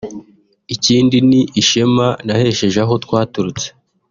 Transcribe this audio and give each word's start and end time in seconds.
ikindi 0.75 1.17
ni 1.29 1.41
ishema 1.61 2.07
nahesheje 2.25 2.77
aho 2.85 2.93
twaturutse 3.05 3.67